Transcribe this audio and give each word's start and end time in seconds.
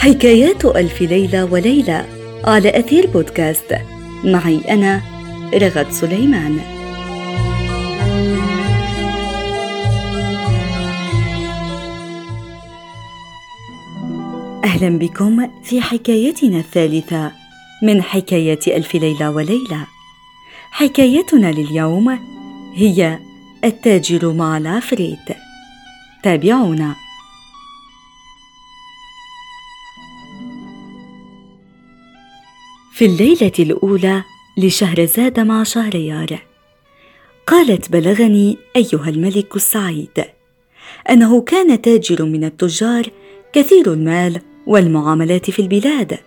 حكايات 0.00 0.64
ألف 0.64 1.02
ليلة 1.02 1.44
وليلة 1.44 2.06
على 2.44 2.78
أثير 2.78 3.06
بودكاست. 3.06 3.76
معي 4.24 4.60
أنا 4.68 5.02
رغد 5.54 5.90
سليمان. 5.90 6.58
أهلا 14.64 14.98
بكم 14.98 15.48
في 15.64 15.80
حكايتنا 15.80 16.58
الثالثة 16.58 17.32
من 17.82 18.02
حكاية 18.02 18.60
ألف 18.66 18.94
ليلة 18.94 19.30
وليلة. 19.30 19.86
حكايتنا 20.70 21.52
لليوم 21.52 22.18
هي 22.74 23.18
التاجر 23.64 24.32
مع 24.32 24.56
العفريت 24.58 25.36
تابعونا. 26.22 27.09
في 33.00 33.06
الليلة 33.06 33.52
الأولى 33.58 34.22
لشهرزاد 34.58 35.40
مع 35.40 35.62
شهريار 35.62 36.38
قالت 37.46 37.92
بلغني 37.92 38.58
أيها 38.76 39.08
الملك 39.08 39.56
السعيد. 39.56 40.24
أنه 41.10 41.40
كان 41.40 41.82
تاجر 41.82 42.24
من 42.24 42.44
التجار 42.44 43.06
كثير 43.52 43.92
المال 43.92 44.40
والمعاملات 44.66 45.50
في 45.50 45.62
البلاد. 45.62 46.18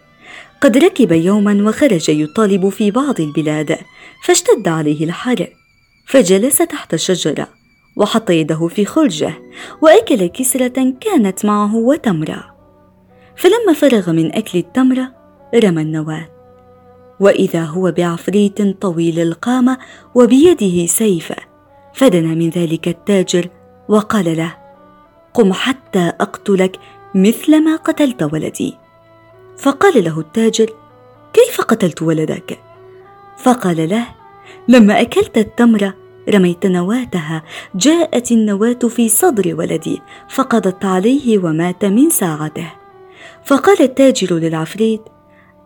قد 0.62 0.78
ركب 0.78 1.12
يوما 1.12 1.70
وخرج 1.70 2.10
يطالب 2.10 2.70
في 2.70 2.92
بعض 2.92 3.22
البلاد 3.22 3.78
فاشتد 4.26 4.68
عليه 4.68 5.06
الحر. 5.06 5.48
فجلس 6.08 6.58
تحت 6.58 6.96
شجرة 6.96 7.48
وحط 7.96 8.30
يده 8.30 8.68
في 8.68 8.86
خرجه 8.86 9.34
وأكل 9.82 10.28
كسرة 10.28 10.94
كانت 11.02 11.46
معه 11.46 11.76
وتمرة. 11.76 12.56
فلما 13.38 13.74
فرغ 13.74 14.12
من 14.12 14.36
أكل 14.36 14.60
التمرة 14.60 15.12
رمى 15.56 15.82
النواة. 15.82 16.43
وإذا 17.24 17.64
هو 17.64 17.92
بعفريت 17.92 18.82
طويل 18.82 19.20
القامة 19.20 19.78
وبيده 20.16 20.86
سيف 20.86 21.34
فدنا 21.94 22.36
من 22.36 22.50
ذلك 22.50 22.88
التاجر 22.88 23.50
وقال 23.90 24.38
له 24.38 24.56
قم 25.34 25.54
حتى 25.54 26.12
أقتلك 26.22 26.80
مثل 27.16 27.64
ما 27.64 27.76
قتلت 27.76 28.24
ولدي. 28.24 28.76
فقال 29.58 30.04
له 30.04 30.20
التاجر 30.20 30.70
كيف 31.34 31.62
قتلت 31.62 32.02
ولدك؟ 32.02 32.60
فقال 33.38 33.90
له 33.90 34.08
لما 34.68 35.02
أكلت 35.02 35.38
التمره 35.38 35.94
رميت 36.30 36.66
نواتها 36.66 37.44
جاءت 37.76 38.32
النواة 38.32 38.80
في 38.90 39.10
صدر 39.10 39.56
ولدي 39.56 40.02
فقضت 40.30 40.86
عليه 40.86 41.38
ومات 41.38 41.86
من 41.86 42.10
ساعته. 42.10 42.74
فقال 43.46 43.82
التاجر 43.82 44.36
للعفريت 44.36 45.02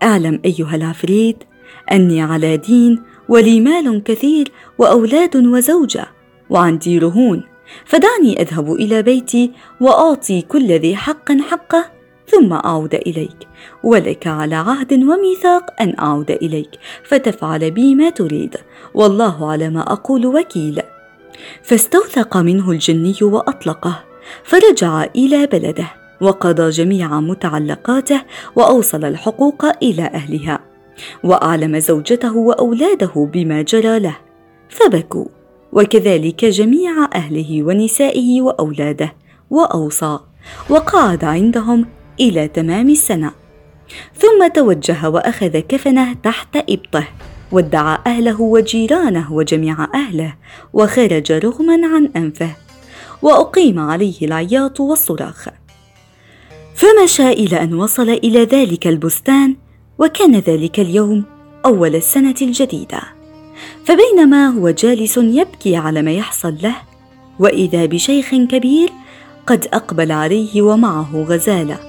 أعلم 0.03 0.39
أيها 0.45 0.75
العفريت 0.75 1.43
أني 1.91 2.21
على 2.21 2.57
دين 2.57 3.03
ولي 3.29 3.59
مال 3.59 4.03
كثير 4.03 4.51
وأولاد 4.77 5.35
وزوجة 5.35 6.07
وعندي 6.49 6.99
رهون 6.99 7.43
فدعني 7.85 8.41
أذهب 8.41 8.73
إلى 8.73 9.01
بيتي 9.01 9.51
وأعطي 9.81 10.41
كل 10.41 10.71
ذي 10.71 10.95
حق 10.95 11.31
حقه 11.31 11.97
ثم 12.27 12.53
أعود 12.53 12.95
إليك 12.95 13.47
ولك 13.83 14.27
على 14.27 14.55
عهد 14.55 14.93
وميثاق 14.93 15.81
أن 15.81 15.95
أعود 15.99 16.31
إليك 16.31 16.69
فتفعل 17.03 17.71
بي 17.71 17.95
ما 17.95 18.09
تريد 18.09 18.55
والله 18.93 19.51
على 19.51 19.69
ما 19.69 19.91
أقول 19.93 20.25
وكيل. 20.25 20.81
فاستوثق 21.63 22.37
منه 22.37 22.71
الجني 22.71 23.15
وأطلقه 23.21 24.03
فرجع 24.43 25.03
إلى 25.15 25.45
بلده. 25.45 25.96
وقضى 26.21 26.69
جميع 26.69 27.19
متعلقاته 27.19 28.21
وأوصل 28.55 29.05
الحقوق 29.05 29.65
إلى 29.83 30.03
أهلها 30.03 30.59
وأعلم 31.23 31.79
زوجته 31.79 32.37
وأولاده 32.37 33.29
بما 33.33 33.61
جرى 33.61 33.99
له. 33.99 34.17
فبكوا. 34.69 35.25
وكذلك 35.73 36.45
جميع 36.45 37.09
أهله 37.15 37.63
ونسائه 37.63 38.41
وأولاده 38.41 39.13
وأوصى. 39.49 40.19
وقعد 40.69 41.23
عندهم 41.23 41.85
إلى 42.19 42.47
تمام 42.47 42.89
السنة. 42.89 43.31
ثم 44.15 44.47
توجه 44.47 45.09
وأخذ 45.09 45.59
كفنه 45.59 46.13
تحت 46.13 46.57
إبطه 46.69 47.07
وادعى 47.51 47.97
أهله 48.07 48.41
وجيرانه 48.41 49.33
وجميع 49.33 49.87
أهله 49.95 50.33
وخرج 50.73 51.31
رغما 51.31 51.73
عن 51.73 52.09
أنفه. 52.15 52.55
وأقيم 53.21 53.79
عليه 53.79 54.21
العياط 54.21 54.79
والصراخ. 54.79 55.47
فمشى 56.77 57.29
إلى 57.29 57.63
أن 57.63 57.73
وصل 57.73 58.09
إلى 58.09 58.43
ذلك 58.43 58.87
البستان 58.87 59.55
وكان 59.99 60.35
ذلك 60.35 60.79
اليوم 60.79 61.23
أول 61.65 61.95
السنة 61.95 62.35
الجديدة. 62.41 63.01
فبينما 63.85 64.47
هو 64.47 64.69
جالس 64.69 65.17
يبكي 65.17 65.75
على 65.75 66.01
ما 66.01 66.11
يحصل 66.11 66.57
له 66.63 66.75
وإذا 67.39 67.85
بشيخ 67.85 68.29
كبير 68.29 68.89
قد 69.47 69.67
أقبل 69.73 70.11
عليه 70.11 70.61
ومعه 70.61 71.23
غزالة 71.23 71.79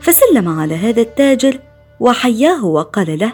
فسلم 0.00 0.48
على 0.48 0.74
هذا 0.74 1.00
التاجر 1.00 1.58
وحياه 2.00 2.64
وقال 2.64 3.18
له 3.18 3.32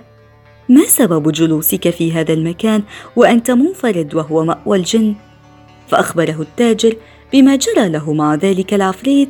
ما 0.68 0.84
سبب 0.84 1.32
جلوسك 1.32 1.90
في 1.90 2.12
هذا 2.12 2.32
المكان 2.32 2.82
وأنت 3.16 3.50
منفرد 3.50 4.14
وهو 4.14 4.44
مأوى 4.44 4.78
الجن؟ 4.78 5.14
فأخبره 5.88 6.36
التاجر 6.40 6.96
بما 7.32 7.56
جرى 7.56 7.88
له 7.88 8.12
مع 8.12 8.34
ذلك 8.34 8.74
العفريت 8.74 9.28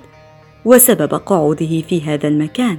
وسبب 0.68 1.14
قعوده 1.14 1.80
في 1.80 2.02
هذا 2.02 2.28
المكان. 2.28 2.78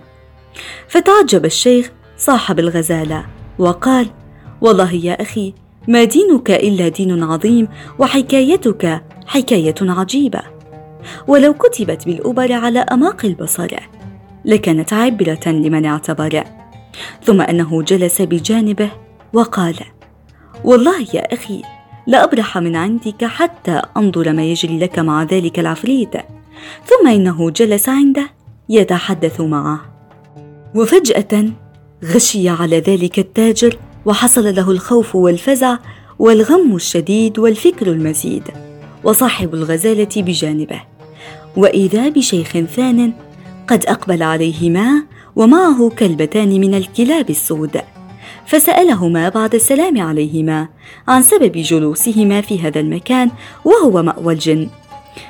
فتعجب 0.88 1.46
الشيخ 1.46 1.92
صاحب 2.18 2.60
الغزالة 2.60 3.26
وقال 3.60 4.08
والله 4.62 4.94
يا 4.94 5.22
أخي 5.22 5.54
ما 5.88 6.04
دينك 6.04 6.52
إلا 6.52 6.88
دين 6.88 7.24
عظيم 7.24 7.68
وحكايتك 8.00 9.04
حكاية 9.28 9.76
عجيبة. 9.82 10.42
ولو 11.28 11.54
كتبت 11.54 12.06
بالأبر 12.06 12.54
على 12.54 12.80
أماق 12.80 13.26
البصر 13.26 13.68
لكانت 14.46 14.94
عبرة 14.94 15.48
لمن 15.48 15.86
اعتبر. 15.86 16.44
ثم 17.24 17.42
أنه 17.42 17.82
جلس 17.82 18.22
بجانبه 18.22 18.90
وقال 19.34 19.76
والله 20.64 21.02
يا 21.14 21.34
أخي 21.34 21.62
لابرح 22.08 22.58
من 22.58 22.76
عندك 22.76 23.26
حتى 23.26 23.82
أنظر 23.98 24.34
ما 24.34 24.44
يجري 24.44 24.80
لك 24.80 25.00
مع 25.00 25.24
ذلك 25.24 25.60
العفريت. 25.60 26.14
ثم 26.86 27.08
إنه 27.08 27.50
جلس 27.50 27.90
عنده 27.90 28.30
يتحدث 28.70 29.42
معه. 29.42 29.82
وفجأة 30.76 31.46
غشي 32.04 32.50
على 32.50 32.80
ذلك 32.80 33.20
التاجر 33.20 33.78
وحصل 34.06 34.56
له 34.56 34.72
الخوف 34.72 35.16
والفزع 35.16 35.78
والغم 36.20 36.76
الشديد 36.76 37.40
والفكر 37.40 37.88
المزيد 37.88 38.44
وصاحب 39.04 39.54
الغزالة 39.54 40.10
بجانبه. 40.16 40.82
وإذا 41.58 42.10
بشيخ 42.10 42.52
ثان 42.52 43.14
قد 43.68 43.86
أقبل 43.86 44.24
عليهما 44.24 45.04
ومعه 45.36 45.90
كلبتان 45.90 46.50
من 46.50 46.74
الكلاب 46.74 47.30
السود 47.30 47.82
فسألهما 48.46 49.30
بعد 49.30 49.56
السلام 49.56 50.02
عليهما 50.02 50.68
عن 51.08 51.22
سبب 51.22 51.52
جلوسهما 51.52 52.42
في 52.42 52.60
هذا 52.60 52.80
المكان 52.80 53.32
وهو 53.66 54.04
مأوى 54.04 54.34
الجن. 54.34 54.70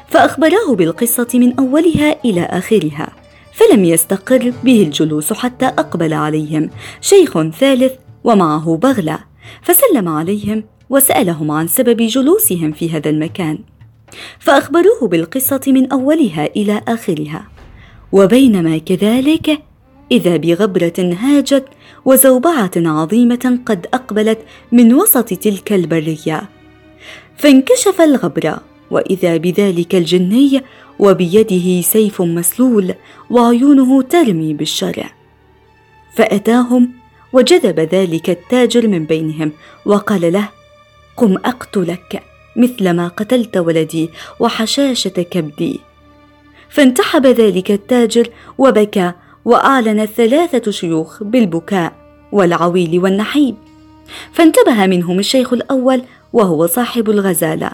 فأخبراه 0.10 0.76
بالقصة 0.76 1.28
من 1.34 1.60
أولها 1.60 2.16
إلى 2.26 2.42
آخرها 2.42 3.10
فلم 3.54 3.86
يستقر 3.86 4.54
به 4.64 4.84
الجلوس 4.84 5.34
حتى 5.34 5.66
أقبل 5.66 6.14
عليهم. 6.14 6.70
شيخ 7.02 7.50
ثالث 7.50 7.94
ومعه 8.24 8.78
بغلة 8.78 9.20
فسلم 9.62 10.08
عليهم 10.08 10.64
وسألهم 10.90 11.52
عن 11.52 11.68
سبب 11.68 12.02
جلوسهم 12.02 12.72
في 12.72 12.92
هذا 12.92 13.10
المكان. 13.10 13.60
فأخبروه 14.40 15.08
بالقصة 15.08 15.62
من 15.68 15.92
أولها 15.92 16.46
إلى 16.46 16.82
آخرها. 16.88 17.48
وبينما 18.12 18.78
كذلك 18.78 19.62
إذا 20.12 20.38
بغبرة 20.38 21.18
هاجت 21.20 21.66
وزوبعة 22.06 22.72
عظيمة 22.78 23.60
قد 23.66 23.88
أقبلت 23.94 24.40
من 24.72 24.94
وسط 24.94 25.34
تلك 25.34 25.74
البرية 25.74 26.50
فانكشف 27.38 28.02
الغبر 28.02 28.60
وإذا 28.92 29.38
بذلك 29.38 29.96
الجني 29.96 30.62
وبيده 31.00 31.82
سيف 31.82 32.22
مسلول 32.22 32.94
وعيونه 33.30 34.02
ترمي 34.02 34.54
بالشرع. 34.54 35.12
فأتاهم 36.16 36.90
وجذب 37.34 37.80
ذلك 37.80 38.30
التاجر 38.30 38.88
من 38.88 39.06
بينهم 39.06 39.52
وقال 39.86 40.34
له 40.34 40.50
قم 41.18 41.36
أقتلك 41.36 42.24
مثل 42.56 42.90
ما 42.90 43.08
قتلت 43.08 43.58
ولدي 43.58 44.10
وحشاشه 44.40 45.10
كبدي 45.10 45.80
فانتحب 46.70 47.26
ذلك 47.26 47.72
التاجر 47.72 48.30
وبكى 48.58 49.12
وأعلن 49.46 50.00
الثلاثه 50.00 50.72
شيوخ 50.72 51.24
بالبكاء 51.24 51.94
والعويل 52.32 53.00
والنحيب. 53.00 53.56
فانتبه 54.34 54.86
منهم 54.86 55.20
الشيخ 55.20 55.54
الأول 55.54 56.02
وهو 56.34 56.68
صاحب 56.68 57.10
الغزالة. 57.10 57.72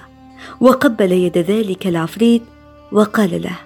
وقبل 0.62 1.12
يد 1.12 1.38
ذلك 1.38 1.88
العفريت 1.88 2.42
وقال 2.92 3.42
له 3.42 3.57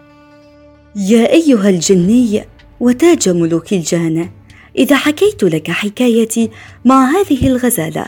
يا 0.96 1.34
أيها 1.34 1.70
الجني 1.70 2.44
وتاج 2.80 3.30
ملوك 3.30 3.74
الجان 3.74 4.30
إذا 4.78 4.96
حكيت 4.96 5.44
لك 5.44 5.72
حكايتي 5.72 6.50
مع 6.86 7.10
هذه 7.10 7.48
الغزالة 7.48 8.06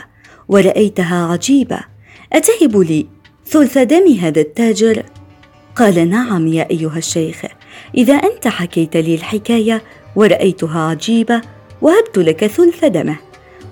ورأيتها 0.48 1.26
عجيبة 1.26 1.80
أتهب 2.32 2.76
لي 2.76 3.06
ثلث 3.46 3.78
دم 3.78 4.12
هذا 4.20 4.40
التاجر؟ 4.40 5.02
قال 5.76 6.10
نعم 6.10 6.46
يا 6.46 6.70
أيها 6.70 6.98
الشيخ 6.98 7.42
إذا 7.96 8.14
أنت 8.14 8.48
حكيت 8.48 8.96
لي 8.96 9.14
الحكاية 9.14 9.82
ورأيتها 10.16 10.80
عجيبة 10.80 11.40
وهبت 11.82 12.18
لك 12.18 12.46
ثلث 12.46 12.84
دمه 12.84 13.18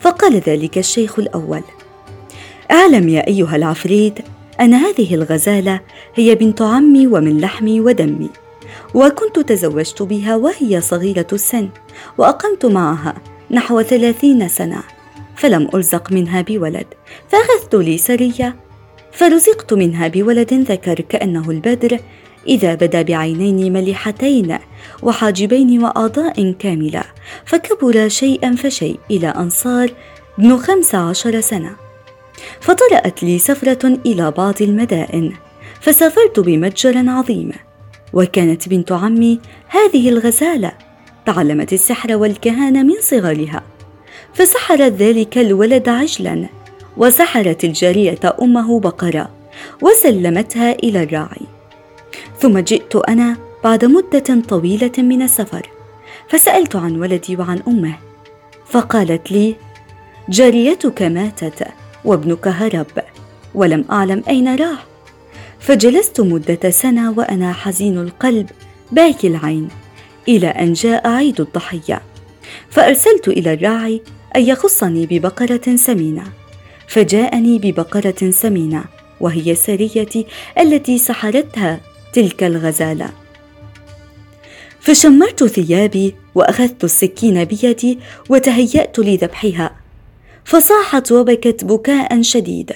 فقال 0.00 0.36
ذلك 0.36 0.78
الشيخ 0.78 1.18
الأول 1.18 1.62
أعلم 2.70 3.08
يا 3.08 3.26
أيها 3.26 3.56
العفريت 3.56 4.18
أن 4.60 4.74
هذه 4.74 5.14
الغزالة 5.14 5.80
هي 6.14 6.34
بنت 6.34 6.62
عمي 6.62 7.06
ومن 7.06 7.40
لحمي 7.40 7.80
ودمي 7.80 8.30
وكنت 8.94 9.38
تزوجت 9.38 10.02
بها 10.02 10.36
وهي 10.36 10.80
صغيرة 10.80 11.26
السن 11.32 11.68
وأقمت 12.18 12.66
معها 12.66 13.14
نحو 13.50 13.82
ثلاثين 13.82 14.48
سنة 14.48 14.82
فلم 15.36 15.68
أرزق 15.74 16.12
منها 16.12 16.40
بولد 16.40 16.86
فأخذت 17.28 17.74
لي 17.74 17.98
سرية 17.98 18.56
فرزقت 19.12 19.72
منها 19.72 20.08
بولد 20.08 20.54
ذكر 20.54 21.00
كأنه 21.00 21.50
البدر 21.50 21.98
إذا 22.46 22.74
بدا 22.74 23.02
بعينين 23.02 23.72
ملحتين 23.72 24.58
وحاجبين 25.02 25.84
وأعضاء 25.84 26.52
كاملة 26.52 27.02
فكبر 27.44 28.08
شيئا 28.08 28.56
فشيء 28.56 28.98
إلى 29.10 29.28
أن 29.28 29.50
صار 29.50 29.90
ابن 30.38 30.56
خمس 30.56 30.94
عشر 30.94 31.40
سنة. 31.40 31.89
فطرأت 32.60 33.22
لي 33.22 33.38
سفرة 33.38 33.98
إلى 34.06 34.30
بعض 34.30 34.62
المدائن 34.62 35.32
فسافرت 35.80 36.40
بمتجر 36.40 37.08
عظيم. 37.08 37.52
وكانت 38.12 38.68
بنت 38.68 38.92
عمي 38.92 39.40
هذه 39.68 40.08
الغزالة 40.08 40.72
تعلمت 41.26 41.72
السحر 41.72 42.16
والكهانة 42.16 42.82
من 42.82 42.94
صغرها. 43.00 43.62
فسحرت 44.34 44.92
ذلك 44.92 45.38
الولد 45.38 45.88
عجلا 45.88 46.46
وسحرت 46.96 47.64
الجارية 47.64 48.20
أمه 48.42 48.80
بقرة 48.80 49.30
وسلمتها 49.82 50.72
إلى 50.72 51.02
الراعي. 51.02 51.46
ثم 52.38 52.58
جئت 52.58 52.96
أنا 52.96 53.36
بعد 53.64 53.84
مدة 53.84 54.42
طويلة 54.48 54.92
من 54.98 55.22
السفر 55.22 55.66
فسألت 56.28 56.76
عن 56.76 56.96
ولدي 56.96 57.36
وعن 57.36 57.62
أمه. 57.68 57.94
فقالت 58.66 59.32
لي 59.32 59.56
جاريتك 60.28 61.02
ماتت. 61.02 61.66
وابنك 62.04 62.48
هرب 62.48 62.86
ولم 63.54 63.84
أعلم 63.90 64.22
أين 64.28 64.56
راح 64.56 64.86
فجلست 65.60 66.20
مدة 66.20 66.70
سنة 66.70 67.10
وأنا 67.10 67.52
حزين 67.52 67.98
القلب 67.98 68.50
باكي 68.92 69.26
العين 69.26 69.68
إلى 70.28 70.46
أن 70.46 70.72
جاء 70.72 71.08
عيد 71.08 71.40
الضحية. 71.40 72.02
فأرسلت 72.70 73.28
إلى 73.28 73.54
الراعي 73.54 74.02
أن 74.36 74.42
يخصني 74.42 75.06
ببقرة 75.06 75.76
سمينة. 75.76 76.24
فجاءني 76.88 77.58
ببقرة 77.58 78.30
سمينة 78.30 78.84
وهي 79.20 79.54
سريتي 79.54 80.26
التي 80.58 80.98
سحرتها 80.98 81.80
تلك 82.12 82.44
الغزالة. 82.44 83.10
فشمرت 84.80 85.44
ثيابي 85.44 86.14
وأخذت 86.34 86.84
السكين 86.84 87.44
بيدي 87.44 87.98
وتهيأت 88.28 88.98
لذبحها. 88.98 89.79
فصاحت 90.44 91.12
وبكت 91.12 91.64
بكاء 91.64 92.22
شديد. 92.22 92.72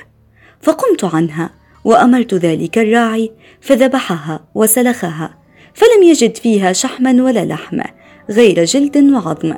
فقمت 0.63 1.05
عنها 1.05 1.51
وامرت 1.85 2.35
ذلك 2.35 2.79
الراعي 2.79 3.33
فذبحها 3.61 4.45
وسلخها 4.55 5.39
فلم 5.75 6.03
يجد 6.03 6.37
فيها 6.37 6.73
شحما 6.73 7.23
ولا 7.23 7.45
لحم 7.45 7.81
غير 8.31 8.65
جلد 8.65 8.97
وعظم. 8.97 9.55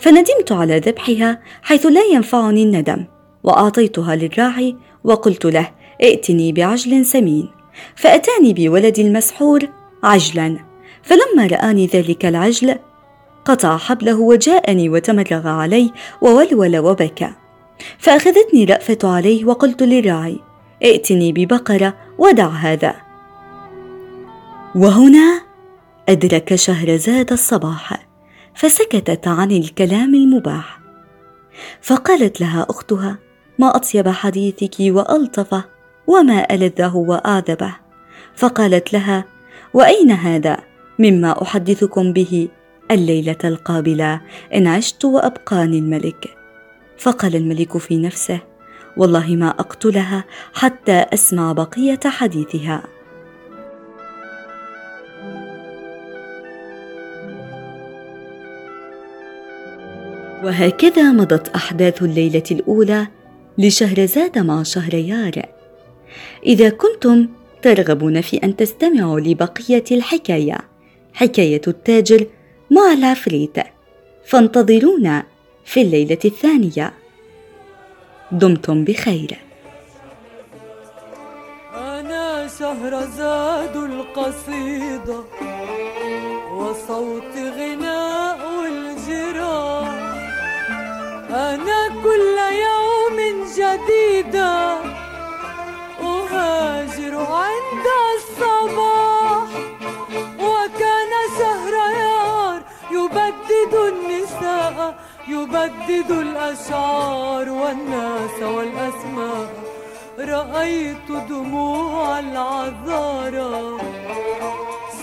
فندمت 0.00 0.52
على 0.52 0.78
ذبحها 0.78 1.42
حيث 1.62 1.86
لا 1.86 2.02
ينفعني 2.12 2.62
الندم 2.62 3.04
وأعطيتها 3.44 4.16
للراعي 4.16 4.76
وقلت 5.04 5.44
له 5.44 5.70
ائتني 6.02 6.52
بعجل 6.52 7.04
سمين 7.04 7.48
فأتاني 7.96 8.52
بولدي 8.52 9.02
المسحور 9.02 9.68
عجلا 10.02 10.56
فلما 11.02 11.46
رآني 11.46 11.86
ذلك 11.86 12.26
العجل 12.26 12.78
قطع 13.50 13.76
حبله 13.76 14.20
وجاءني 14.20 14.88
وتمرغ 14.88 15.48
علي 15.48 15.92
وولول 16.20 16.78
وبكى. 16.78 17.30
فأخذتني 17.98 18.64
رافه 18.64 18.98
عليه 19.04 19.44
وقلت 19.44 19.82
للراعي 19.82 20.38
ائتني 20.82 21.32
ببقرة 21.32 21.94
ودع 22.18 22.48
هذا. 22.48 22.94
وهنا 24.74 25.40
أدرك 26.08 26.54
شهرزاد 26.54 27.32
الصباح 27.32 28.06
فسكتت 28.54 29.28
عن 29.28 29.50
الكلام 29.50 30.14
المباح. 30.14 30.80
فقالت 31.82 32.40
لها 32.40 32.66
أختها 32.70 33.18
ما 33.58 33.76
أطيب 33.76 34.08
حديثك 34.08 34.76
وألطفه 34.80 35.64
وما 36.06 36.54
ألذه 36.54 36.96
وأعذبه. 36.96 37.76
فقالت 38.36 38.92
لها 38.92 39.24
وأين 39.74 40.10
هذا؟ 40.10 40.56
مما 40.98 41.42
أحدثكم 41.42 42.12
به 42.12 42.48
الليلة 42.90 43.36
القابلة 43.44 44.20
إن 44.54 44.66
عشت 44.66 45.04
وابقاني 45.04 45.78
الملك 45.78 46.36
فقال 46.98 47.36
الملك 47.36 47.78
في 47.78 47.98
نفسه 47.98 48.40
والله 48.96 49.36
ما 49.36 49.48
أقتلها 49.48 50.24
حتى 50.54 51.04
أسمع 51.14 51.52
بقية 51.52 52.00
حديثها. 52.06 52.82
وهكذا 60.44 61.12
مضت 61.12 61.48
أحداث 61.48 62.02
الليلة 62.02 62.42
الأولى 62.50 63.06
لشهرزاد 63.58 64.38
مع 64.38 64.62
شهريار 64.62 65.32
إذا 66.46 66.68
كنتم 66.68 67.28
ترغبون 67.62 68.20
في 68.20 68.36
أن 68.36 68.56
تستمعوا 68.56 69.20
لبقية 69.20 69.84
الحكاية 69.90 70.58
حكاية 71.12 71.60
التاجر 71.68 72.26
مع 72.70 72.92
العفريت 72.92 73.56
فانتظرونا 74.26 75.24
في 75.64 75.82
الليلة 75.82 76.18
الثانية. 76.24 76.92
دمتم 78.32 78.84
بخير. 78.84 79.38
أنا 81.74 82.48
شهرزاد 82.58 83.76
القصيده 83.76 85.20
وصوت 86.56 87.36
غناء 87.36 88.40
الجيران 88.66 90.00
أنا 91.30 91.88
كل 92.02 92.38
يوم 92.66 93.44
جديده 93.56 94.79
يبدد 103.70 103.94
النساء 103.94 104.94
يبدد 105.28 106.10
الأشعار 106.10 107.48
والناس 107.48 108.42
والأسماء. 108.42 109.48
رأيت 110.18 111.08
دموع 111.28 112.18
العذارى 112.18 113.78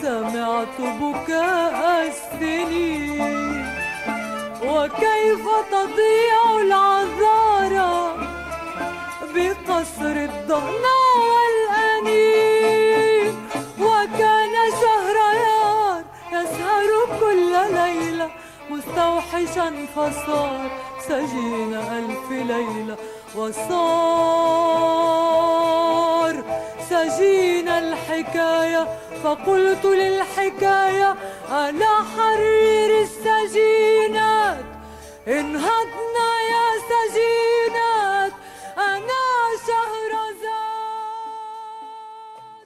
سمعت 0.01 0.77
بكاء 1.01 2.07
السنين. 2.07 3.65
وكيف 4.63 5.43
تضيع 5.71 6.41
العذارى؟ 6.61 7.97
بقصر 9.35 10.15
الضهنة 10.29 10.96
مستوحشا 18.97 19.67
فصار 19.95 20.71
سجين 21.07 21.73
ألف 21.73 22.31
ليلة 22.31 22.97
وصار. 23.35 23.77
سجين 26.89 27.67
الحكاية 27.67 28.87
فقلت 29.23 29.85
للحكاية 29.85 31.15
أنا 31.51 32.05
حرير 32.15 33.01
السجينات. 33.01 34.65
سجين 35.27 35.87